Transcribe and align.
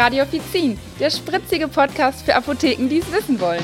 Radio 0.00 0.22
Offizin, 0.22 0.78
der 0.98 1.10
spritzige 1.10 1.68
Podcast 1.68 2.24
für 2.24 2.34
Apotheken, 2.34 2.88
die 2.88 3.00
es 3.00 3.12
wissen 3.12 3.38
wollen. 3.38 3.62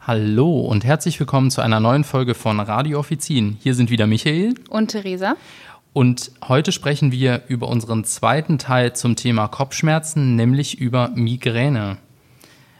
Hallo 0.00 0.60
und 0.60 0.86
herzlich 0.86 1.20
willkommen 1.20 1.50
zu 1.50 1.60
einer 1.60 1.80
neuen 1.80 2.02
Folge 2.02 2.32
von 2.32 2.58
Radio 2.58 3.00
Offizin. 3.00 3.58
Hier 3.62 3.74
sind 3.74 3.90
wieder 3.90 4.06
Michael 4.06 4.54
und 4.70 4.92
Theresa. 4.92 5.36
Und 5.92 6.32
heute 6.48 6.72
sprechen 6.72 7.12
wir 7.12 7.42
über 7.48 7.68
unseren 7.68 8.04
zweiten 8.04 8.56
Teil 8.56 8.96
zum 8.96 9.16
Thema 9.16 9.48
Kopfschmerzen, 9.48 10.34
nämlich 10.34 10.80
über 10.80 11.10
Migräne. 11.10 11.98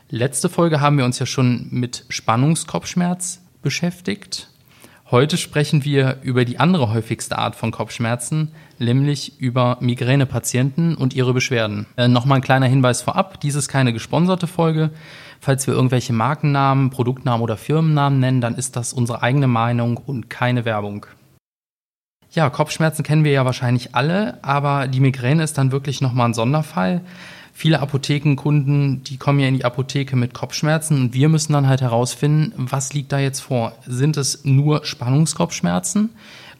Letzte 0.08 0.48
Folge 0.48 0.80
haben 0.80 0.96
wir 0.96 1.04
uns 1.04 1.18
ja 1.18 1.26
schon 1.26 1.68
mit 1.70 2.06
Spannungskopfschmerz 2.08 3.42
beschäftigt. 3.60 4.51
Heute 5.12 5.36
sprechen 5.36 5.84
wir 5.84 6.20
über 6.22 6.46
die 6.46 6.58
andere 6.58 6.90
häufigste 6.90 7.36
Art 7.36 7.54
von 7.54 7.70
Kopfschmerzen, 7.70 8.52
nämlich 8.78 9.38
über 9.38 9.76
Migränepatienten 9.80 10.94
und 10.94 11.12
ihre 11.12 11.34
Beschwerden. 11.34 11.84
Äh, 11.98 12.08
Nochmal 12.08 12.36
ein 12.36 12.42
kleiner 12.42 12.64
Hinweis 12.64 13.02
vorab, 13.02 13.38
dies 13.38 13.54
ist 13.54 13.68
keine 13.68 13.92
gesponserte 13.92 14.46
Folge. 14.46 14.88
Falls 15.38 15.66
wir 15.66 15.74
irgendwelche 15.74 16.14
Markennamen, 16.14 16.88
Produktnamen 16.88 17.42
oder 17.42 17.58
Firmennamen 17.58 18.20
nennen, 18.20 18.40
dann 18.40 18.54
ist 18.54 18.74
das 18.74 18.94
unsere 18.94 19.22
eigene 19.22 19.48
Meinung 19.48 19.98
und 19.98 20.30
keine 20.30 20.64
Werbung. 20.64 21.04
Ja, 22.30 22.48
Kopfschmerzen 22.48 23.02
kennen 23.02 23.24
wir 23.24 23.32
ja 23.32 23.44
wahrscheinlich 23.44 23.94
alle, 23.94 24.42
aber 24.42 24.88
die 24.88 25.00
Migräne 25.00 25.42
ist 25.44 25.58
dann 25.58 25.72
wirklich 25.72 26.00
nochmal 26.00 26.30
ein 26.30 26.34
Sonderfall. 26.34 27.02
Viele 27.52 27.80
Apothekenkunden, 27.80 29.04
die 29.04 29.18
kommen 29.18 29.38
ja 29.38 29.46
in 29.46 29.56
die 29.56 29.64
Apotheke 29.64 30.16
mit 30.16 30.34
Kopfschmerzen 30.34 31.00
und 31.00 31.14
wir 31.14 31.28
müssen 31.28 31.52
dann 31.52 31.68
halt 31.68 31.82
herausfinden, 31.82 32.52
was 32.56 32.92
liegt 32.92 33.12
da 33.12 33.18
jetzt 33.18 33.40
vor? 33.40 33.74
Sind 33.86 34.16
es 34.16 34.44
nur 34.44 34.84
Spannungskopfschmerzen 34.84 36.10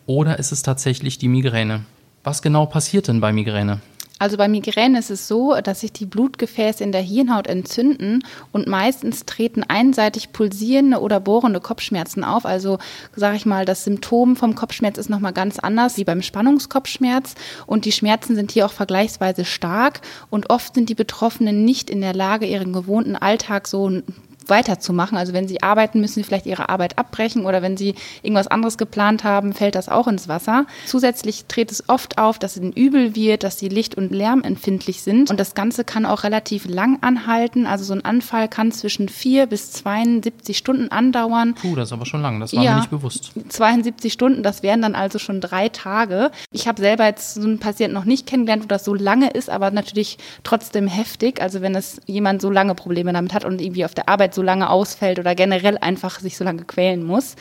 oder 0.06 0.38
ist 0.38 0.52
es 0.52 0.62
tatsächlich 0.62 1.18
die 1.18 1.28
Migräne? 1.28 1.84
Was 2.24 2.42
genau 2.42 2.66
passiert 2.66 3.09
denn 3.09 3.20
bei 3.20 3.32
Migräne? 3.32 3.80
Also 4.22 4.36
bei 4.36 4.46
Migräne 4.46 5.01
ist 5.01 5.10
es 5.10 5.26
so, 5.26 5.56
dass 5.65 5.80
sich 5.80 5.92
die 5.92 6.06
Blutgefäße 6.06 6.84
in 6.84 6.92
der 6.92 7.01
Hirnhaut 7.01 7.48
entzünden 7.48 8.24
und 8.52 8.68
meistens 8.68 9.26
treten 9.26 9.64
einseitig 9.66 10.32
pulsierende 10.32 11.01
oder 11.01 11.18
bohrende 11.18 11.59
Kopfschmerzen 11.59 12.23
auf. 12.23 12.46
Also 12.46 12.79
sage 13.16 13.34
ich 13.37 13.46
mal, 13.46 13.64
das 13.64 13.82
Symptom 13.82 14.37
vom 14.37 14.54
Kopfschmerz 14.54 14.96
ist 14.96 15.10
nochmal 15.10 15.32
ganz 15.32 15.59
anders 15.59 15.96
wie 15.96 16.04
beim 16.04 16.23
Spannungskopfschmerz 16.23 17.34
und 17.66 17.84
die 17.84 17.90
Schmerzen 17.90 18.37
sind 18.37 18.52
hier 18.52 18.64
auch 18.66 18.73
vergleichsweise 18.73 19.45
stark 19.45 20.02
und 20.30 20.51
oft 20.51 20.76
sind 20.76 20.88
die 20.88 20.95
Betroffenen 20.95 21.64
nicht 21.64 21.90
in 21.90 22.01
der 22.01 22.14
Lage, 22.14 22.46
ihren 22.46 22.73
gewohnten 22.73 23.16
Alltag 23.16 23.66
so 23.66 24.02
weiterzumachen. 24.48 25.16
Also 25.18 25.32
wenn 25.32 25.48
sie 25.48 25.62
arbeiten, 25.62 26.01
müssen 26.01 26.15
sie 26.15 26.24
vielleicht 26.24 26.46
ihre 26.46 26.68
Arbeit 26.68 26.98
abbrechen 26.98 27.46
oder 27.46 27.62
wenn 27.62 27.76
sie 27.76 27.95
irgendwas 28.23 28.46
anderes 28.46 28.79
geplant 28.79 29.24
haben, 29.24 29.52
fällt 29.52 29.74
das 29.74 29.88
auch 29.88 30.09
ins 30.09 30.29
Wasser. 30.29 30.66
Zusätzlich 30.87 31.46
tritt 31.46 31.71
es 31.71 31.88
oft 31.88 32.18
auf, 32.18 32.38
dass 32.38 32.57
es 32.57 32.63
ihnen 32.63 32.73
übel 32.73 33.15
wird, 33.15 33.43
dass 33.43 33.59
sie 33.59 33.68
licht- 33.68 33.96
und 33.96 34.10
lärmempfindlich 34.13 35.02
sind. 35.02 35.30
Und 35.30 35.38
das 35.38 35.54
Ganze 35.54 35.85
kann 35.85 36.07
auch 36.07 36.24
relativ 36.24 36.66
lang 36.66 36.98
anhalten. 37.02 37.66
Also 37.66 37.85
so 37.85 37.95
ein 37.95 38.04
Anfall 38.04 38.48
kann 38.48 38.73
zwischen 38.73 39.09
vier 39.09 39.46
bis 39.46 39.73
72 39.73 40.57
Stunden 40.57 40.88
andauern. 40.88 41.54
Puh, 41.54 41.74
das 41.74 41.88
ist 41.88 41.93
aber 41.93 42.07
schon 42.07 42.23
lang, 42.23 42.40
das 42.40 42.52
war 42.54 42.63
ja, 42.63 42.74
mir 42.74 42.80
nicht 42.80 42.90
bewusst. 42.90 43.32
72 43.48 44.13
Stunden, 44.13 44.43
das 44.43 44.63
wären 44.63 44.82
dann 44.82 44.95
also 44.95 45.18
schon 45.18 45.40
drei 45.40 45.68
Tage. 45.68 46.30
Ich 46.51 46.68
habe 46.68 46.80
selber 46.80 47.04
jetzt 47.04 47.35
so 47.35 47.43
einen 47.43 47.59
Patienten 47.59 47.95
noch 47.95 48.04
nicht 48.04 48.26
kennengelernt, 48.26 48.65
wo 48.65 48.68
das 48.68 48.85
so 48.85 48.95
lange 48.95 49.30
ist, 49.30 49.51
aber 49.51 49.70
natürlich 49.70 50.18
trotzdem 50.43 50.87
heftig. 50.87 51.40
Also 51.40 51.60
wenn 51.60 51.74
es 51.74 52.01
jemand 52.07 52.43
so 52.43 52.51
lange 52.51 52.74
Probleme 52.74 53.13
damit 53.13 53.35
hat 53.35 53.45
und 53.45 53.60
irgendwie 53.60 53.85
auf 53.85 53.95
der 53.95 54.09
Arbeit 54.09 54.32
so 54.35 54.43
lange 54.43 54.71
ausfällt 54.71 55.19
oder 55.19 55.35
generell 55.35 55.79
einfach 55.79 56.21
sich 56.21 56.37
so 56.37 56.45
lange 56.45 56.65
quälen 56.65 57.05
muss. 57.05 57.37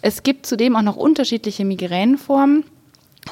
Es 0.00 0.22
gibt 0.22 0.46
zudem 0.46 0.76
auch 0.76 0.82
noch 0.82 0.96
unterschiedliche 0.96 1.64
Migränenformen. 1.64 2.64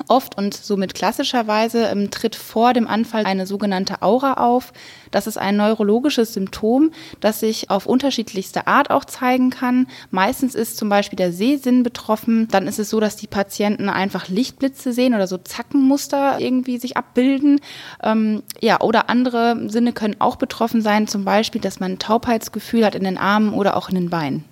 Oft 0.06 0.38
und 0.38 0.54
somit 0.54 0.94
klassischerweise 0.94 1.86
ähm, 1.86 2.10
tritt 2.10 2.36
vor 2.36 2.72
dem 2.72 2.86
Anfall 2.86 3.24
eine 3.24 3.46
sogenannte 3.46 4.02
Aura 4.02 4.34
auf. 4.34 4.72
Das 5.10 5.26
ist 5.26 5.36
ein 5.36 5.56
neurologisches 5.56 6.32
Symptom, 6.32 6.92
das 7.18 7.40
sich 7.40 7.70
auf 7.70 7.86
unterschiedlichste 7.86 8.68
Art 8.68 8.90
auch 8.90 9.04
zeigen 9.04 9.50
kann. 9.50 9.88
Meistens 10.10 10.54
ist 10.54 10.76
zum 10.76 10.88
Beispiel 10.88 11.16
der 11.16 11.32
Sehsinn 11.32 11.82
betroffen. 11.82 12.46
Dann 12.50 12.68
ist 12.68 12.78
es 12.78 12.88
so, 12.88 13.00
dass 13.00 13.16
die 13.16 13.26
Patienten 13.26 13.88
einfach 13.88 14.28
Lichtblitze 14.28 14.92
sehen 14.92 15.14
oder 15.14 15.26
so 15.26 15.38
Zackenmuster 15.38 16.38
irgendwie 16.38 16.78
sich 16.78 16.96
abbilden. 16.96 17.60
Ähm, 18.02 18.44
ja, 18.60 18.80
oder 18.80 19.10
andere 19.10 19.68
Sinne 19.68 19.92
können 19.92 20.16
auch 20.20 20.36
betroffen 20.36 20.82
sein, 20.82 21.08
zum 21.08 21.24
Beispiel, 21.24 21.60
dass 21.60 21.80
man 21.80 21.92
ein 21.92 21.98
Taubheitsgefühl 21.98 22.86
hat 22.86 22.94
in 22.94 23.04
den 23.04 23.18
Armen 23.18 23.52
oder 23.52 23.76
auch 23.76 23.88
in 23.88 23.96
den 23.96 24.10
Beinen. 24.10 24.44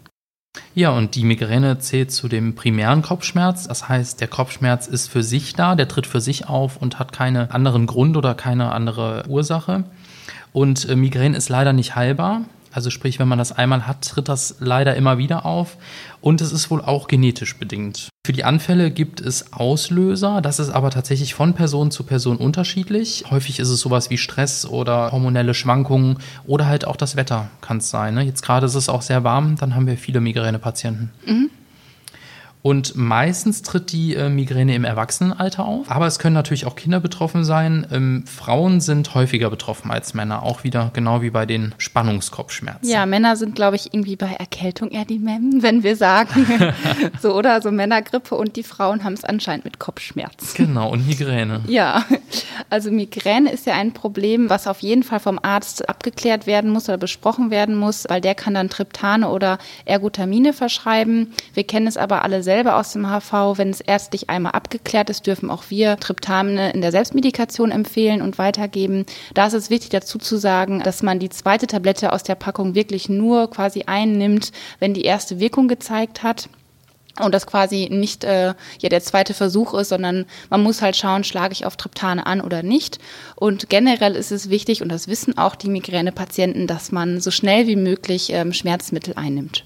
Ja, 0.75 0.91
und 0.91 1.15
die 1.15 1.25
Migräne 1.25 1.79
zählt 1.79 2.13
zu 2.13 2.29
dem 2.29 2.55
primären 2.55 3.03
Kopfschmerz. 3.03 3.69
Das 3.69 3.89
heißt, 3.89 4.21
der 4.21 4.29
Kopfschmerz 4.29 4.87
ist 4.87 5.09
für 5.09 5.23
sich 5.23 5.55
da, 5.55 5.75
der 5.75 5.89
tritt 5.89 6.07
für 6.07 6.21
sich 6.21 6.49
auf 6.49 6.77
und 6.77 6.99
hat 6.99 7.13
keinen 7.13 7.51
anderen 7.51 7.87
Grund 7.87 8.17
oder 8.17 8.35
keine 8.35 8.73
andere 8.73 9.25
Ursache. 9.29 9.85
Und 10.53 10.89
äh, 10.89 10.97
Migräne 10.97 11.37
ist 11.37 11.49
leider 11.49 11.73
nicht 11.73 11.97
heilbar. 11.97 12.43
Also 12.73 12.91
sprich, 12.91 13.19
wenn 13.19 13.29
man 13.29 13.39
das 13.39 13.53
einmal 13.53 13.87
hat, 13.87 14.03
tritt 14.09 14.29
das 14.29 14.57
leider 14.61 14.95
immer 14.95 15.19
wieder 15.19 15.47
auf. 15.47 15.77
Und 16.21 16.41
es 16.41 16.53
ist 16.53 16.71
wohl 16.71 16.81
auch 16.81 17.09
genetisch 17.09 17.57
bedingt. 17.59 18.09
Für 18.29 18.35
die 18.35 18.45
Anfälle 18.45 18.91
gibt 18.91 19.23
es 19.23 19.55
Auslöser. 19.55 20.43
Das 20.43 20.59
ist 20.59 20.69
aber 20.69 20.91
tatsächlich 20.91 21.33
von 21.33 21.55
Person 21.55 21.91
zu 21.91 22.05
Person 22.05 22.37
unterschiedlich. 22.37 23.25
Häufig 23.31 23.59
ist 23.59 23.71
es 23.71 23.81
sowas 23.81 24.11
wie 24.11 24.19
Stress 24.19 24.67
oder 24.67 25.13
hormonelle 25.13 25.55
Schwankungen 25.55 26.19
oder 26.47 26.67
halt 26.67 26.87
auch 26.87 26.97
das 26.97 27.17
Wetter 27.17 27.49
kann 27.63 27.79
es 27.79 27.89
sein. 27.89 28.13
Ne? 28.13 28.25
Jetzt 28.25 28.43
gerade 28.43 28.67
ist 28.67 28.75
es 28.75 28.91
auch 28.91 29.01
sehr 29.01 29.25
warm, 29.25 29.57
dann 29.57 29.75
haben 29.75 29.87
wir 29.87 29.97
viele 29.97 30.21
Migränepatienten. 30.21 31.11
Mhm. 31.25 31.49
Und 32.63 32.97
meistens 32.97 33.63
tritt 33.63 33.93
die 33.93 34.15
äh, 34.15 34.29
Migräne 34.29 34.75
im 34.75 34.85
Erwachsenenalter 34.85 35.65
auf. 35.65 35.91
Aber 35.91 36.07
es 36.07 36.19
können 36.19 36.35
natürlich 36.35 36.67
auch 36.67 36.75
Kinder 36.75 36.99
betroffen 37.01 37.45
sein. 37.45 37.87
Ähm, 37.93 38.25
Frauen 38.27 38.81
sind 38.81 39.15
häufiger 39.15 39.49
betroffen 39.49 39.91
als 39.91 40.13
Männer. 40.15 40.43
Auch 40.43 40.65
wieder 40.65 40.91
genau 40.93 41.23
wie 41.23 41.31
bei 41.31 41.47
den 41.47 41.75
Spannungskopfschmerzen. 41.79 42.89
Ja, 42.89 43.07
Männer 43.07 43.37
sind, 43.37 43.55
glaube 43.55 43.77
ich, 43.77 43.95
irgendwie 43.95 44.17
bei 44.17 44.33
Erkältung 44.33 44.91
eher 44.91 45.05
die 45.05 45.19
Mem, 45.19 45.59
wenn 45.63 45.83
wir 45.83 45.97
sagen. 45.97 46.47
so 47.23 47.35
oder 47.35 47.63
so 47.63 47.71
Männergrippe. 47.71 48.35
Und 48.35 48.57
die 48.57 48.65
Frauen 48.65 49.05
haben 49.05 49.15
es 49.15 49.25
anscheinend 49.25 49.65
mit 49.65 49.79
Kopfschmerzen. 49.79 50.49
Genau, 50.55 50.91
und 50.91 51.07
Migräne. 51.07 51.61
Ja, 51.69 52.05
also 52.71 52.91
Migräne 52.91 53.53
ist 53.53 53.67
ja 53.67 53.75
ein 53.75 53.93
Problem, 53.93 54.51
was 54.51 54.67
auf 54.67 54.81
jeden 54.81 55.05
Fall 55.05 55.21
vom 55.21 55.39
Arzt 55.41 55.89
abgeklärt 55.89 56.47
werden 56.47 56.71
muss 56.71 56.89
oder 56.89 56.99
besprochen 56.99 57.51
werden 57.51 57.77
muss, 57.77 58.05
weil 58.09 58.21
der 58.21 58.35
kann 58.35 58.55
dann 58.55 58.69
Triptane 58.69 59.29
oder 59.29 59.59
Ergotamine 59.85 60.53
verschreiben. 60.53 61.33
Wir 61.55 61.65
kennen 61.65 61.87
es 61.87 61.97
aber 61.97 62.25
alle 62.25 62.43
selber 62.49 62.77
aus 62.77 62.93
dem 62.93 63.07
HV. 63.07 63.59
Wenn 63.59 63.69
es 63.69 63.83
ärztlich 63.83 64.31
einmal 64.31 64.53
abgeklärt 64.53 65.11
ist, 65.11 65.27
dürfen 65.27 65.51
auch 65.51 65.65
wir 65.69 65.99
Triptamine 65.99 66.73
in 66.73 66.81
der 66.81 66.93
Selbstmedikation 66.93 67.71
empfehlen 67.71 68.23
und 68.23 68.39
weitergeben. 68.39 69.05
Da 69.35 69.47
ist 69.47 69.53
es 69.53 69.69
wichtig 69.69 69.91
dazu 69.91 70.17
zu 70.17 70.39
sagen, 70.39 70.81
dass 70.83 71.03
man 71.03 71.19
die 71.19 71.29
zweite 71.29 71.67
Tablette 71.67 72.11
aus 72.11 72.23
der 72.23 72.37
Packung 72.37 72.75
wirklich 72.75 73.11
nur 73.11 73.51
quasi 73.51 73.85
einnimmt, 73.87 74.51
wenn 74.79 74.95
die 74.95 75.05
erste 75.05 75.41
Wirkung 75.41 75.69
gezeigt 75.69 76.23
hat 76.23 76.49
und 77.21 77.35
das 77.35 77.47
quasi 77.47 77.89
nicht 77.91 78.25
äh, 78.25 78.55
ja 78.81 78.89
der 78.89 79.03
zweite 79.03 79.35
Versuch 79.35 79.75
ist, 79.75 79.91
sondern 79.91 80.25
man 80.49 80.63
muss 80.63 80.81
halt 80.81 80.97
schauen, 80.97 81.25
schlage 81.25 81.53
ich 81.53 81.67
auf 81.67 81.77
Triptane 81.77 82.25
an 82.25 82.41
oder 82.41 82.63
nicht. 82.63 82.99
Und 83.37 83.69
generell 83.69 84.15
ist 84.15 84.33
es 84.33 84.49
wichtig, 84.49 84.81
und 84.81 84.89
das 84.89 85.07
wissen 85.07 85.37
auch 85.37 85.55
die 85.55 85.69
Migränepatienten, 85.69 86.67
dass 86.67 86.93
man 86.93 87.21
so 87.21 87.31
schnell 87.31 87.67
wie 87.67 87.77
möglich 87.77 88.31
ähm, 88.33 88.55
Schmerzmittel 88.55 89.13
einnimmt. 89.17 89.65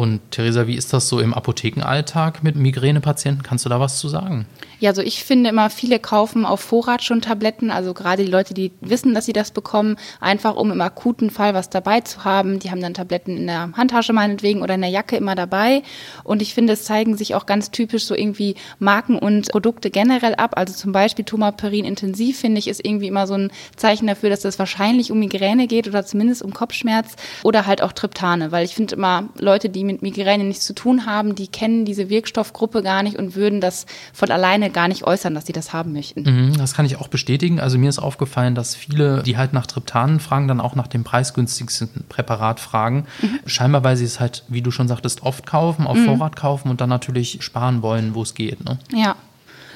Und 0.00 0.30
Theresa, 0.30 0.66
wie 0.66 0.76
ist 0.76 0.94
das 0.94 1.10
so 1.10 1.20
im 1.20 1.34
Apothekenalltag 1.34 2.42
mit 2.42 2.56
Migränepatienten? 2.56 3.42
Kannst 3.42 3.66
du 3.66 3.68
da 3.68 3.80
was 3.80 3.98
zu 3.98 4.08
sagen? 4.08 4.46
Ja, 4.78 4.88
also 4.88 5.02
ich 5.02 5.24
finde 5.24 5.50
immer, 5.50 5.68
viele 5.68 5.98
kaufen 5.98 6.46
auf 6.46 6.60
Vorrat 6.60 7.02
schon 7.02 7.20
Tabletten, 7.20 7.70
also 7.70 7.92
gerade 7.92 8.24
die 8.24 8.30
Leute, 8.30 8.54
die 8.54 8.72
wissen, 8.80 9.12
dass 9.12 9.26
sie 9.26 9.34
das 9.34 9.50
bekommen, 9.50 9.96
einfach 10.18 10.56
um 10.56 10.72
im 10.72 10.80
akuten 10.80 11.28
Fall 11.28 11.52
was 11.52 11.68
dabei 11.68 12.00
zu 12.00 12.24
haben. 12.24 12.60
Die 12.60 12.70
haben 12.70 12.80
dann 12.80 12.94
Tabletten 12.94 13.36
in 13.36 13.46
der 13.46 13.72
Handtasche 13.76 14.14
meinetwegen 14.14 14.62
oder 14.62 14.76
in 14.76 14.80
der 14.80 14.88
Jacke 14.88 15.18
immer 15.18 15.34
dabei. 15.34 15.82
Und 16.24 16.40
ich 16.40 16.54
finde, 16.54 16.72
es 16.72 16.84
zeigen 16.84 17.14
sich 17.18 17.34
auch 17.34 17.44
ganz 17.44 17.70
typisch 17.70 18.06
so 18.06 18.14
irgendwie 18.14 18.54
Marken 18.78 19.18
und 19.18 19.50
Produkte 19.50 19.90
generell 19.90 20.34
ab. 20.34 20.54
Also 20.56 20.72
zum 20.72 20.92
Beispiel 20.92 21.26
Tomaperin 21.26 21.84
intensiv, 21.84 22.40
finde 22.40 22.58
ich, 22.58 22.68
ist 22.68 22.82
irgendwie 22.82 23.08
immer 23.08 23.26
so 23.26 23.34
ein 23.34 23.52
Zeichen 23.76 24.06
dafür, 24.06 24.30
dass 24.30 24.46
es 24.46 24.58
wahrscheinlich 24.58 25.12
um 25.12 25.18
Migräne 25.18 25.66
geht 25.66 25.88
oder 25.88 26.06
zumindest 26.06 26.40
um 26.40 26.54
Kopfschmerz 26.54 27.16
oder 27.42 27.66
halt 27.66 27.82
auch 27.82 27.92
Triptane, 27.92 28.50
weil 28.50 28.64
ich 28.64 28.74
finde 28.74 28.94
immer 28.94 29.28
Leute, 29.38 29.68
die 29.68 29.89
mit 29.92 30.02
Migräne 30.02 30.44
nichts 30.44 30.64
zu 30.64 30.74
tun 30.74 31.06
haben, 31.06 31.34
die 31.34 31.48
kennen 31.48 31.84
diese 31.84 32.08
Wirkstoffgruppe 32.08 32.82
gar 32.82 33.02
nicht 33.02 33.16
und 33.16 33.34
würden 33.34 33.60
das 33.60 33.86
von 34.12 34.30
alleine 34.30 34.70
gar 34.70 34.88
nicht 34.88 35.04
äußern, 35.04 35.34
dass 35.34 35.46
sie 35.46 35.52
das 35.52 35.72
haben 35.72 35.92
möchten. 35.92 36.22
Mhm, 36.22 36.58
das 36.58 36.74
kann 36.74 36.86
ich 36.86 36.96
auch 36.96 37.08
bestätigen. 37.08 37.60
Also 37.60 37.78
mir 37.78 37.88
ist 37.88 37.98
aufgefallen, 37.98 38.54
dass 38.54 38.74
viele, 38.74 39.22
die 39.22 39.36
halt 39.36 39.52
nach 39.52 39.66
Triptanen 39.66 40.20
fragen, 40.20 40.48
dann 40.48 40.60
auch 40.60 40.74
nach 40.74 40.86
dem 40.86 41.04
preisgünstigsten 41.04 42.04
Präparat 42.08 42.60
fragen. 42.60 43.06
Mhm. 43.22 43.40
Scheinbar, 43.46 43.84
weil 43.84 43.96
sie 43.96 44.04
es 44.04 44.20
halt, 44.20 44.44
wie 44.48 44.62
du 44.62 44.70
schon 44.70 44.88
sagtest, 44.88 45.22
oft 45.22 45.46
kaufen, 45.46 45.86
auf 45.86 45.96
mhm. 45.96 46.06
Vorrat 46.06 46.36
kaufen 46.36 46.70
und 46.70 46.80
dann 46.80 46.88
natürlich 46.88 47.38
sparen 47.42 47.82
wollen, 47.82 48.14
wo 48.14 48.22
es 48.22 48.34
geht. 48.34 48.64
Ne? 48.64 48.78
Ja, 48.92 49.16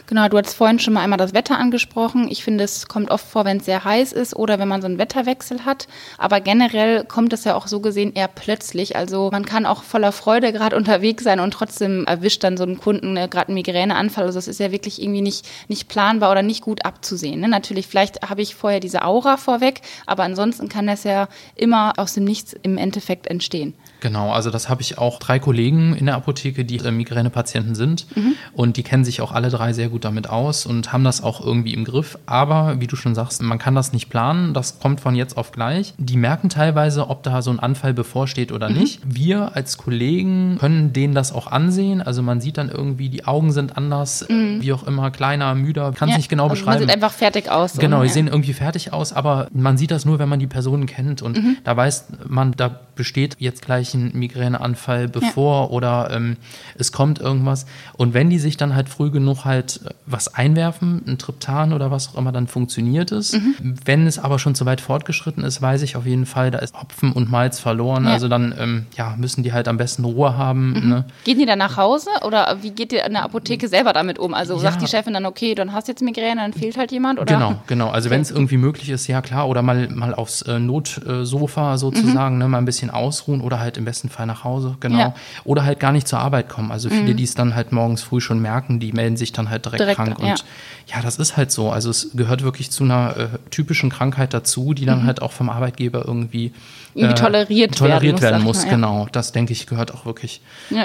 Genau, 0.07 0.29
du 0.29 0.37
hast 0.37 0.53
vorhin 0.53 0.79
schon 0.79 0.93
mal 0.93 1.01
einmal 1.01 1.17
das 1.17 1.33
Wetter 1.33 1.59
angesprochen. 1.59 2.29
Ich 2.31 2.45
finde, 2.45 2.65
es 2.65 2.89
kommt 2.89 3.11
oft 3.11 3.27
vor, 3.27 3.47
wenn 3.47 3.57
es 3.57 3.65
sehr 3.65 3.85
heiß 3.85 4.13
ist 4.13 4.37
oder 4.37 4.59
wenn 4.59 4.69
man 4.69 4.83
so 4.83 4.87
einen 4.87 4.99
Wetterwechsel 4.99 5.65
hat. 5.65 5.89
Aber 6.19 6.41
generell 6.41 7.05
kommt 7.05 7.33
es 7.33 7.45
ja 7.45 7.55
auch 7.55 7.67
so 7.67 7.81
gesehen 7.81 8.13
eher 8.15 8.29
plötzlich. 8.29 8.97
Also 8.97 9.31
man 9.33 9.47
kann 9.47 9.65
auch 9.65 9.83
voller 9.83 10.13
Freude 10.13 10.53
gerade 10.53 10.77
unterwegs 10.85 11.25
sein 11.25 11.41
und 11.41 11.53
trotzdem 11.53 12.05
erwischt 12.05 12.45
dann 12.45 12.59
so 12.59 12.65
einen 12.65 12.79
Kunden 12.79 13.17
äh, 13.17 13.29
gerade 13.29 13.49
einen 13.49 13.55
Migräneanfall. 13.55 14.25
Also 14.25 14.39
es 14.39 14.47
ist 14.47 14.61
ja 14.61 14.73
wirklich 14.73 15.01
irgendwie 15.01 15.23
nicht, 15.23 15.47
nicht 15.69 15.89
planbar 15.89 16.31
oder 16.31 16.43
nicht 16.43 16.61
gut 16.61 16.85
abzusehen. 16.85 17.41
Ne? 17.41 17.49
Natürlich, 17.49 17.87
vielleicht 17.87 18.29
habe 18.29 18.43
ich 18.43 18.55
vorher 18.55 18.81
diese 18.81 19.05
Aura 19.05 19.39
vorweg, 19.39 19.81
aber 20.05 20.25
ansonsten 20.25 20.69
kann 20.69 20.87
das 20.87 21.05
ja 21.05 21.29
immer 21.55 21.95
aus 21.97 22.13
dem 22.13 22.25
Nichts 22.25 22.55
im 22.63 22.77
Endeffekt 22.77 23.27
entstehen. 23.27 23.73
Genau, 24.01 24.33
also 24.33 24.51
das 24.51 24.69
habe 24.69 24.83
ich 24.83 24.99
auch 24.99 25.19
drei 25.19 25.39
Kollegen 25.39 25.97
in 25.97 26.05
der 26.05 26.17
Apotheke, 26.17 26.67
die 26.67 26.77
äh, 26.77 26.91
Migränepatienten 26.91 27.75
sind 27.75 28.07
mhm. 28.15 28.35
und 28.53 28.77
die 28.77 28.83
kennen 28.83 29.07
sich 29.07 29.23
auch 29.23 29.33
alle 29.33 29.49
drei 29.49 29.73
sehr 29.73 29.89
gut 29.89 29.94
damit 29.99 30.29
aus 30.29 30.67
und 30.67 30.93
haben 30.93 31.05
das 31.05 31.23
auch 31.23 31.45
irgendwie 31.45 31.75
im 31.75 31.85
Griff. 31.85 32.19
Aber 32.27 32.81
wie 32.81 32.87
du 32.87 32.97
schon 32.97 33.15
sagst, 33.15 33.43
man 33.43 33.59
kann 33.59 33.75
das 33.75 33.93
nicht 33.93 34.11
planen, 34.11 34.55
das 34.55 34.79
kommt 34.79 35.01
von 35.01 35.15
jetzt 35.15 35.37
auf 35.37 35.53
gleich. 35.53 35.95
Die 35.99 36.17
merken 36.17 36.49
teilweise, 36.49 37.09
ob 37.11 37.23
da 37.23 37.43
so 37.43 37.51
ein 37.51 37.59
Anfall 37.59 37.95
bevorsteht 37.95 38.53
oder 38.53 38.69
mhm. 38.69 38.77
nicht. 38.77 39.01
Wir 39.05 39.55
als 39.57 39.79
Kollegen 39.79 40.57
können 40.59 40.93
denen 40.93 41.15
das 41.15 41.33
auch 41.33 41.47
ansehen. 41.47 42.03
Also 42.03 42.23
man 42.23 42.41
sieht 42.41 42.59
dann 42.59 42.69
irgendwie, 42.69 43.09
die 43.09 43.25
Augen 43.27 43.53
sind 43.53 43.77
anders, 43.77 44.27
mhm. 44.29 44.61
wie 44.61 44.73
auch 44.73 44.85
immer, 44.87 45.11
kleiner, 45.11 45.55
müder, 45.55 45.93
kann 45.93 46.09
es 46.09 46.15
ja, 46.15 46.19
nicht 46.19 46.29
genau 46.29 46.45
also 46.45 46.55
beschreiben. 46.55 46.81
Man 46.81 46.89
sieht 46.89 46.95
einfach 46.95 47.13
fertig 47.13 47.51
aus. 47.51 47.75
So, 47.75 47.81
genau, 47.81 48.03
die 48.03 48.09
ja. 48.09 48.13
sehen 48.13 48.29
irgendwie 48.29 48.53
fertig 48.53 48.93
aus, 48.93 49.13
aber 49.13 49.49
man 49.53 49.77
sieht 49.77 49.91
das 49.91 50.05
nur, 50.05 50.19
wenn 50.19 50.29
man 50.29 50.39
die 50.39 50.47
Personen 50.47 50.87
kennt 50.87 51.23
und 51.23 51.39
mhm. 51.39 51.57
da 51.65 51.77
weiß 51.77 52.07
man, 52.27 52.53
da 52.53 52.81
besteht 52.95 53.37
jetzt 53.39 53.63
gleich 53.63 53.95
ein 53.95 54.13
Migräneanfall 54.15 55.09
bevor 55.09 55.65
ja. 55.65 55.71
oder 55.71 56.11
ähm, 56.13 56.37
es 56.77 56.93
kommt 56.93 57.19
irgendwas. 57.19 57.67
Und 57.97 58.15
wenn 58.15 58.31
die 58.31 58.39
sich 58.39 58.57
dann 58.57 58.75
halt 58.75 58.89
früh 58.89 59.11
genug 59.11 59.45
halt 59.45 59.81
was 60.07 60.35
einwerfen, 60.35 61.03
ein 61.07 61.19
Triptan 61.19 61.73
oder 61.73 61.91
was 61.91 62.09
auch 62.09 62.19
immer, 62.19 62.33
dann 62.33 62.47
funktioniert 62.47 63.13
es. 63.13 63.33
Mhm. 63.33 63.75
Wenn 63.85 64.07
es 64.07 64.19
aber 64.19 64.39
schon 64.39 64.55
zu 64.55 64.67
weit 64.67 64.81
fortgeschritten 64.81 65.45
ist, 65.45 65.63
weiß 65.63 65.83
ich 65.83 65.97
auf 65.97 66.07
jeden 66.07 66.27
Fall, 66.27 66.51
da 66.51 66.59
ist 66.59 66.75
Hopfen 66.81 67.13
und 67.13 67.31
Malz 67.31 67.59
verloren. 67.59 68.05
Ja. 68.05 68.13
Also 68.13 68.29
dann 68.29 68.55
ähm, 68.59 68.87
ja, 68.97 69.15
müssen 69.17 69.43
die 69.43 69.53
halt 69.53 69.69
am 69.69 69.77
besten 69.77 70.05
Ruhe 70.05 70.37
haben. 70.37 70.73
Mhm. 70.73 70.89
Ne? 70.89 71.05
Gehen 71.25 71.39
die 71.39 71.47
dann 71.47 71.59
nach 71.59 71.77
Hause 71.77 72.11
oder 72.25 72.59
wie 72.63 72.71
geht 72.71 72.93
ihr 72.93 73.05
in 73.05 73.13
der 73.13 73.23
Apotheke 73.23 73.69
selber 73.69 73.93
damit 73.93 74.19
um? 74.19 74.35
Also 74.35 74.55
ja. 74.55 74.61
sagt 74.61 74.83
die 74.83 74.87
Chefin 74.87 75.15
dann, 75.15 75.27
okay, 75.27 75.55
dann 75.55 75.73
hast 75.73 75.89
du 75.89 75.93
jetzt 75.93 76.03
Migräne, 76.03 76.41
dann 76.41 76.53
fehlt 76.53 76.77
halt 76.77 76.93
jemand? 76.93 77.19
Oder? 77.21 77.35
Genau, 77.35 77.55
genau. 77.67 77.89
Also 77.91 78.09
okay. 78.09 78.15
wenn 78.15 78.23
es 78.23 78.31
irgendwie 78.31 78.57
möglich 78.57 78.91
ist, 78.91 79.07
ja 79.07 79.23
klar, 79.23 79.49
oder 79.49 79.63
mal, 79.63 79.89
mal 79.91 80.15
aufs 80.15 80.43
äh, 80.43 80.59
Notsofa 80.59 81.79
sozusagen, 81.79 82.35
mhm. 82.37 82.43
ne, 82.43 82.49
mal 82.49 82.59
ein 82.59 82.65
bisschen 82.65 82.91
ausruhen 82.91 83.41
oder 83.41 83.61
halt 83.61 83.77
im 83.77 83.85
besten 83.85 84.09
Fall 84.09 84.27
nach 84.27 84.45
Hause, 84.45 84.77
genau. 84.81 84.99
Ja. 84.99 85.15
Oder 85.45 85.65
halt 85.65 85.81
gar 85.81 85.93
nicht 85.93 86.09
zur 86.09 86.19
Arbeit 86.19 86.49
kommen. 86.49 86.73
Also 86.73 86.89
viele, 86.89 87.13
mhm. 87.13 87.17
die 87.17 87.25
es 87.25 87.35
dann 87.35 87.55
halt 87.55 87.73
morgens 87.73 88.03
früh 88.03 88.21
schon 88.21 88.41
merken, 88.41 88.81
die 88.81 88.93
melden 88.93 89.17
sich 89.17 89.33
dann 89.33 89.51
halt 89.51 89.65
direkt, 89.65 89.74
direkt 89.79 89.97
krank. 89.97 90.17
Ja. 90.21 90.33
Und 90.33 90.45
ja, 90.87 91.01
das 91.03 91.17
ist 91.19 91.37
halt 91.37 91.51
so. 91.51 91.71
Also 91.71 91.91
es 91.91 92.11
gehört 92.15 92.43
wirklich 92.43 92.71
zu 92.71 92.85
einer 92.85 93.17
äh, 93.17 93.29
typischen 93.51 93.91
Krankheit 93.91 94.35
dazu, 94.35 94.75
die 94.75 94.85
dann 94.85 95.03
mhm. 95.03 95.07
halt 95.07 95.23
auch 95.23 95.33
vom 95.33 95.49
Arbeitgeber 95.49 96.05
irgendwie, 96.07 96.53
irgendwie 96.95 97.15
äh, 97.15 97.17
toleriert, 97.17 97.77
toleriert 97.77 98.21
werden 98.21 98.43
muss. 98.43 98.65
Werden 98.65 98.65
muss 98.65 98.69
genau, 98.69 99.09
das 99.13 99.33
denke 99.33 99.53
ich 99.53 99.67
gehört 99.67 99.95
auch 99.95 100.07
wirklich 100.07 100.41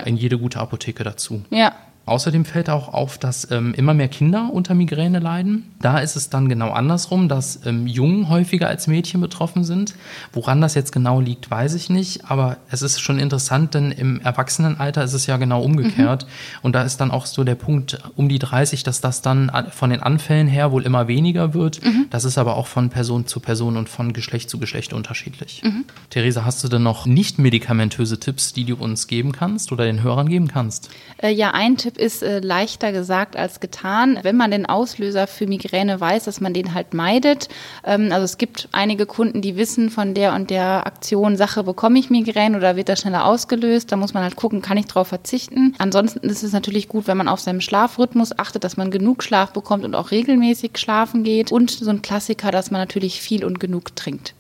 in 0.06 0.18
jede 0.18 0.38
gute 0.38 0.60
Apotheke 0.60 1.04
dazu. 1.04 1.44
Ja, 1.50 1.74
Außerdem 2.10 2.46
fällt 2.46 2.70
auch 2.70 2.94
auf, 2.94 3.18
dass 3.18 3.50
ähm, 3.52 3.74
immer 3.76 3.94
mehr 3.94 4.08
Kinder 4.08 4.50
unter 4.52 4.74
Migräne 4.74 5.20
leiden. 5.20 5.72
Da 5.82 6.00
ist 6.00 6.16
es 6.16 6.30
dann 6.30 6.50
genau 6.50 6.72
andersrum, 6.72 7.30
dass 7.30 7.66
ähm, 7.66 7.88
Jungen 7.88 8.30
häufiger 8.30 8.68
als 8.68 8.88
Mädchen 8.88 9.22
betroffen 9.22 9.64
sind. 9.64 9.96
Woran 10.34 10.60
das 10.60 10.74
jetzt 10.74 10.92
genau 10.92 11.22
liegt, 11.22 11.52
weiß 11.52 11.76
ich 11.76 11.90
nicht. 11.90 12.30
Aber 12.30 12.58
es 12.70 12.82
ist 12.82 13.00
schon 13.00 13.20
interessant, 13.20 13.76
denn 13.76 13.92
im 13.92 14.20
Erwachsenenalter 14.22 15.04
ist 15.04 15.14
es 15.14 15.28
ja 15.28 15.38
genau 15.38 15.62
umgekehrt. 15.62 16.26
Mhm. 16.26 16.30
Und 16.64 16.74
da 16.74 16.82
ist 16.82 16.98
dann 16.98 17.12
auch 17.12 17.28
so 17.28 17.44
der 17.44 17.56
Punkt 17.56 18.02
um 18.16 18.28
die 18.28 18.40
30, 18.40 18.84
dass 18.84 19.02
das 19.02 19.22
dann 19.22 19.52
von 19.72 19.92
den 19.92 20.02
Anfällen 20.02 20.48
her 20.48 20.72
wohl 20.72 20.84
immer 20.84 21.08
weniger 21.08 21.54
wird. 21.54 21.84
Mhm. 21.84 22.08
Das 22.10 22.26
ist 22.26 22.38
aber 22.38 22.58
auch 22.58 22.68
von 22.68 22.90
Person 22.90 23.28
zu 23.28 23.40
Person 23.40 23.78
und 23.78 23.88
von 23.88 24.14
Geschlecht 24.14 24.50
zu 24.50 24.58
Geschlecht 24.58 24.94
unterschiedlich. 24.94 25.62
Mhm. 25.64 25.86
Theresa, 26.10 26.44
hast 26.44 26.64
du 26.64 26.68
denn 26.68 26.84
noch 26.84 27.06
nicht 27.06 27.38
medikamentöse 27.38 28.20
Tipps, 28.20 28.54
die 28.54 28.66
du 28.66 28.76
uns 28.76 29.08
geben 29.08 29.32
kannst 29.32 29.72
oder 29.72 29.86
den 29.86 30.02
Hörern 30.02 30.28
geben 30.28 30.48
kannst? 30.48 30.90
Äh, 31.18 31.32
ja, 31.32 31.52
ein 31.52 31.78
Tipp 31.78 31.99
ist 32.00 32.24
äh, 32.24 32.40
leichter 32.40 32.92
gesagt 32.92 33.36
als 33.36 33.60
getan. 33.60 34.20
Wenn 34.24 34.38
man 34.38 34.52
den 34.52 34.66
Auslöser 34.66 35.28
für 35.28 35.48
Migräne 35.48 36.00
weiß, 36.00 36.26
dass 36.26 36.42
man 36.42 36.54
den 36.54 36.74
halt 36.74 36.94
meidet. 36.94 37.50
Ähm, 37.84 38.12
also 38.12 38.24
es 38.24 38.38
gibt 38.38 38.70
einige 38.72 39.06
Kunden, 39.06 39.42
die 39.42 39.58
wissen 39.58 39.90
von 39.90 40.14
der 40.14 40.34
und 40.34 40.50
der 40.50 40.88
Aktion, 40.88 41.38
Sache 41.38 41.64
bekomme 41.64 42.00
ich 42.00 42.10
Migräne 42.10 42.58
oder 42.58 42.76
wird 42.76 42.90
das 42.90 43.02
schneller 43.02 43.26
ausgelöst. 43.26 43.92
Da 43.92 43.96
muss 43.96 44.14
man 44.14 44.24
halt 44.24 44.36
gucken, 44.36 44.62
kann 44.62 44.78
ich 44.78 44.88
darauf 44.88 45.08
verzichten. 45.08 45.76
Ansonsten 45.78 46.20
ist 46.20 46.44
es 46.44 46.54
natürlich 46.54 46.88
gut, 46.88 47.08
wenn 47.08 47.18
man 47.18 47.28
auf 47.28 47.40
seinen 47.40 47.62
Schlafrhythmus 47.62 48.38
achtet, 48.40 48.64
dass 48.64 48.78
man 48.78 48.92
genug 48.92 49.24
Schlaf 49.24 49.52
bekommt 49.52 49.86
und 49.86 49.96
auch 49.96 50.12
regelmäßig 50.12 50.72
schlafen 50.78 51.24
geht. 51.24 51.52
Und 51.52 51.72
so 51.72 51.90
ein 51.90 52.02
Klassiker, 52.02 52.52
dass 52.52 52.72
man 52.72 52.82
natürlich 52.82 53.22
viel 53.22 53.46
und 53.46 53.60
genug 53.60 53.96
trinkt 53.96 54.34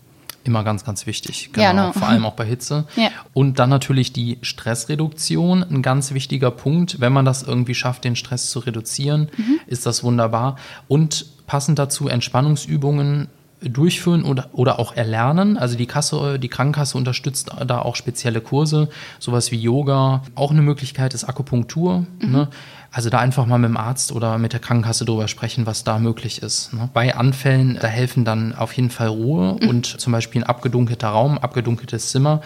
immer 0.49 0.63
ganz, 0.63 0.83
ganz 0.83 1.05
wichtig. 1.05 1.51
Genau, 1.53 1.63
ja, 1.63 1.73
no. 1.73 1.93
vor 1.93 2.07
allem 2.07 2.25
auch 2.25 2.33
bei 2.33 2.45
Hitze. 2.45 2.85
Ja. 2.99 3.11
Und 3.33 3.59
dann 3.59 3.69
natürlich 3.69 4.11
die 4.11 4.39
Stressreduktion, 4.41 5.63
ein 5.63 5.81
ganz 5.81 6.13
wichtiger 6.13 6.51
Punkt. 6.51 6.99
Wenn 6.99 7.13
man 7.13 7.23
das 7.23 7.43
irgendwie 7.43 7.75
schafft, 7.75 8.03
den 8.03 8.17
Stress 8.17 8.49
zu 8.49 8.59
reduzieren, 8.59 9.29
mhm. 9.37 9.59
ist 9.67 9.85
das 9.85 10.03
wunderbar. 10.03 10.57
Und 10.89 11.25
passend 11.47 11.79
dazu 11.79 12.09
Entspannungsübungen 12.09 13.29
durchführen 13.61 14.23
oder, 14.23 14.49
oder 14.53 14.79
auch 14.79 14.95
erlernen. 14.95 15.57
Also 15.57 15.77
die 15.77 15.85
Kasse, 15.85 16.39
die 16.39 16.47
Krankenkasse 16.47 16.97
unterstützt 16.97 17.51
da 17.65 17.79
auch 17.79 17.95
spezielle 17.95 18.41
Kurse, 18.41 18.89
sowas 19.19 19.51
wie 19.51 19.57
Yoga. 19.57 20.23
Auch 20.35 20.51
eine 20.51 20.61
Möglichkeit 20.61 21.13
ist 21.13 21.25
Akupunktur. 21.25 22.05
Mhm. 22.21 22.31
Ne? 22.31 22.47
Also 22.91 23.09
da 23.11 23.19
einfach 23.19 23.45
mal 23.45 23.59
mit 23.59 23.69
dem 23.69 23.77
Arzt 23.77 24.11
oder 24.11 24.37
mit 24.39 24.53
der 24.53 24.59
Krankenkasse 24.59 25.05
drüber 25.05 25.27
sprechen, 25.27 25.67
was 25.67 25.83
da 25.83 25.99
möglich 25.99 26.41
ist. 26.41 26.73
Ne? 26.73 26.89
Bei 26.93 27.15
Anfällen, 27.15 27.77
da 27.79 27.87
helfen 27.87 28.25
dann 28.25 28.55
auf 28.55 28.73
jeden 28.73 28.89
Fall 28.89 29.09
Ruhe 29.09 29.57
mhm. 29.61 29.69
und 29.69 29.85
zum 29.85 30.11
Beispiel 30.11 30.41
ein 30.41 30.47
abgedunkelter 30.47 31.09
Raum, 31.09 31.37
abgedunkeltes 31.37 32.09
Zimmer 32.09 32.41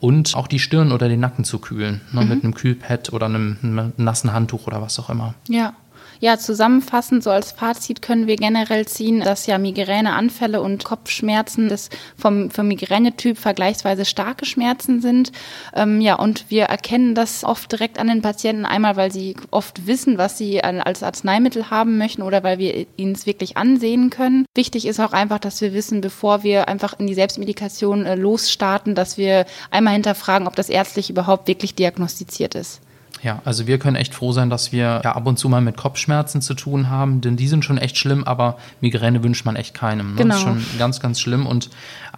und 0.00 0.34
auch 0.34 0.48
die 0.48 0.58
Stirn 0.58 0.90
oder 0.90 1.08
den 1.08 1.20
Nacken 1.20 1.44
zu 1.44 1.58
kühlen. 1.58 2.00
Ne? 2.12 2.22
Mhm. 2.22 2.28
Mit 2.28 2.44
einem 2.44 2.54
Kühlpad 2.54 3.12
oder 3.12 3.26
einem, 3.26 3.58
einem 3.62 3.92
nassen 3.96 4.32
Handtuch 4.32 4.66
oder 4.66 4.82
was 4.82 4.98
auch 4.98 5.10
immer. 5.10 5.34
Ja. 5.48 5.74
Ja, 6.20 6.38
zusammenfassend, 6.38 7.22
so 7.22 7.30
als 7.30 7.52
Fazit 7.52 8.02
können 8.02 8.26
wir 8.26 8.36
generell 8.36 8.86
ziehen, 8.86 9.20
dass 9.20 9.46
ja 9.46 9.58
Migräneanfälle 9.58 10.60
und 10.60 10.84
Kopfschmerzen 10.84 11.68
das 11.68 11.90
vom, 12.16 12.50
vom 12.50 12.68
Migränetyp 12.68 13.38
vergleichsweise 13.38 14.04
starke 14.04 14.46
Schmerzen 14.46 15.00
sind. 15.00 15.32
Ähm, 15.74 16.00
ja, 16.00 16.14
und 16.14 16.50
wir 16.50 16.64
erkennen 16.64 17.14
das 17.14 17.44
oft 17.44 17.70
direkt 17.72 17.98
an 17.98 18.08
den 18.08 18.22
Patienten, 18.22 18.64
einmal 18.64 18.96
weil 18.96 19.12
sie 19.12 19.36
oft 19.50 19.86
wissen, 19.86 20.18
was 20.18 20.38
sie 20.38 20.62
als 20.62 21.02
Arzneimittel 21.02 21.70
haben 21.70 21.98
möchten 21.98 22.22
oder 22.22 22.42
weil 22.42 22.58
wir 22.58 22.86
ihnen 22.96 23.12
es 23.12 23.26
wirklich 23.26 23.56
ansehen 23.56 24.10
können. 24.10 24.46
Wichtig 24.54 24.86
ist 24.86 25.00
auch 25.00 25.12
einfach, 25.12 25.38
dass 25.38 25.60
wir 25.60 25.72
wissen, 25.72 26.00
bevor 26.00 26.42
wir 26.42 26.68
einfach 26.68 26.98
in 26.98 27.06
die 27.06 27.14
Selbstmedikation 27.14 28.06
äh, 28.06 28.14
losstarten, 28.14 28.94
dass 28.94 29.18
wir 29.18 29.46
einmal 29.70 29.94
hinterfragen, 29.94 30.46
ob 30.46 30.56
das 30.56 30.68
ärztlich 30.68 31.10
überhaupt 31.10 31.48
wirklich 31.48 31.74
diagnostiziert 31.74 32.54
ist. 32.54 32.80
Ja, 33.24 33.40
also 33.46 33.66
wir 33.66 33.78
können 33.78 33.96
echt 33.96 34.14
froh 34.14 34.32
sein, 34.32 34.50
dass 34.50 34.70
wir 34.70 35.00
ja 35.02 35.16
ab 35.16 35.26
und 35.26 35.38
zu 35.38 35.48
mal 35.48 35.62
mit 35.62 35.78
Kopfschmerzen 35.78 36.42
zu 36.42 36.52
tun 36.52 36.90
haben, 36.90 37.22
denn 37.22 37.36
die 37.36 37.48
sind 37.48 37.64
schon 37.64 37.78
echt 37.78 37.96
schlimm, 37.96 38.22
aber 38.22 38.58
Migräne 38.82 39.24
wünscht 39.24 39.46
man 39.46 39.56
echt 39.56 39.72
keinem. 39.72 40.10
Ne? 40.10 40.16
Genau. 40.16 40.34
Das 40.34 40.38
ist 40.38 40.42
schon 40.42 40.78
ganz, 40.78 41.00
ganz 41.00 41.20
schlimm 41.20 41.46
und 41.46 41.70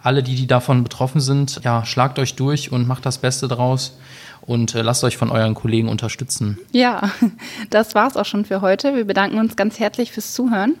alle, 0.03 0.21
die, 0.21 0.35
die 0.35 0.47
davon 0.47 0.83
betroffen 0.83 1.21
sind, 1.21 1.61
ja, 1.63 1.85
schlagt 1.85 2.19
euch 2.19 2.35
durch 2.35 2.73
und 2.73 2.89
macht 2.89 3.05
das 3.05 3.19
Beste 3.19 3.47
draus 3.47 3.97
und 4.41 4.75
äh, 4.75 4.81
lasst 4.81 5.05
euch 5.05 5.15
von 5.15 5.31
euren 5.31 5.53
Kollegen 5.53 5.87
unterstützen. 5.87 6.57
Ja, 6.73 7.09
das 7.69 7.95
war's 7.95 8.17
auch 8.17 8.25
schon 8.25 8.43
für 8.43 8.59
heute. 8.59 8.93
Wir 8.93 9.05
bedanken 9.05 9.39
uns 9.39 9.55
ganz 9.55 9.79
herzlich 9.79 10.11
fürs 10.11 10.33
Zuhören. 10.33 10.75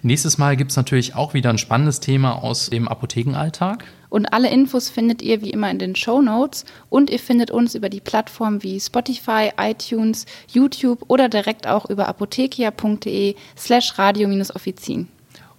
Nächstes 0.00 0.38
Mal 0.38 0.56
gibt 0.56 0.70
es 0.70 0.78
natürlich 0.78 1.14
auch 1.14 1.34
wieder 1.34 1.50
ein 1.50 1.58
spannendes 1.58 2.00
Thema 2.00 2.42
aus 2.42 2.70
dem 2.70 2.88
Apothekenalltag. 2.88 3.84
Und 4.10 4.32
alle 4.32 4.50
Infos 4.50 4.88
findet 4.88 5.22
ihr 5.22 5.42
wie 5.42 5.50
immer 5.50 5.70
in 5.70 5.78
den 5.78 5.96
Show 5.96 6.22
Notes 6.22 6.64
und 6.88 7.10
ihr 7.10 7.18
findet 7.18 7.50
uns 7.50 7.74
über 7.74 7.88
die 7.88 8.00
Plattformen 8.00 8.62
wie 8.62 8.80
Spotify, 8.80 9.50
iTunes, 9.60 10.24
YouTube 10.50 11.04
oder 11.08 11.28
direkt 11.28 11.66
auch 11.66 11.88
über 11.90 12.08
apothekia.de 12.08 13.34
slash 13.56 13.98
radio-offizin. 13.98 15.08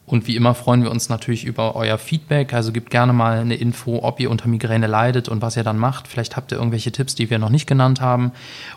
Und 0.10 0.26
wie 0.26 0.36
immer 0.36 0.56
freuen 0.56 0.82
wir 0.82 0.90
uns 0.90 1.08
natürlich 1.08 1.46
über 1.46 1.76
euer 1.76 2.00
Feedback. 2.00 2.54
Also 2.54 2.72
gebt 2.72 2.90
gerne 2.90 3.14
mal 3.14 3.40
eine 3.40 3.56
Info, 3.56 4.00
ob 4.02 4.20
ihr 4.20 4.32
unter 4.32 4.48
Migräne 4.48 4.88
leidet 4.88 5.30
und 5.30 5.42
was 5.44 5.56
ihr 5.56 5.64
dann 5.64 5.78
macht. 5.78 6.08
Vielleicht 6.08 6.36
habt 6.36 6.52
ihr 6.52 6.58
irgendwelche 6.58 6.92
Tipps, 6.92 7.14
die 7.14 7.30
wir 7.30 7.38
noch 7.38 7.50
nicht 7.50 7.68
genannt 7.68 8.02
haben. 8.02 8.32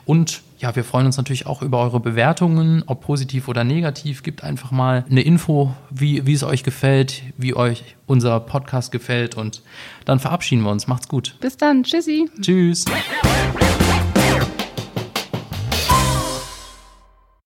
Und 0.04 0.42
ja, 0.58 0.76
wir 0.76 0.84
freuen 0.84 1.06
uns 1.06 1.16
natürlich 1.16 1.46
auch 1.46 1.62
über 1.62 1.78
eure 1.78 2.00
Bewertungen, 2.00 2.84
ob 2.86 3.00
positiv 3.00 3.48
oder 3.48 3.64
negativ. 3.64 4.22
Gebt 4.22 4.44
einfach 4.44 4.70
mal 4.72 5.04
eine 5.10 5.22
Info, 5.22 5.74
wie, 5.90 6.26
wie 6.26 6.34
es 6.34 6.44
euch 6.44 6.64
gefällt, 6.64 7.22
wie 7.38 7.54
euch 7.54 7.82
unser 8.06 8.38
Podcast 8.38 8.92
gefällt. 8.92 9.34
Und 9.34 9.62
dann 10.04 10.20
verabschieden 10.20 10.62
wir 10.62 10.70
uns. 10.70 10.86
Macht's 10.86 11.08
gut. 11.08 11.34
Bis 11.40 11.56
dann. 11.56 11.82
Tschüssi. 11.82 12.28
Tschüss. 12.42 12.84